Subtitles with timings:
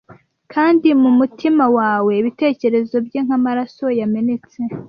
[0.53, 4.59] Kandi mumutima wawe ibitekerezo bye nkamaraso yamenetse,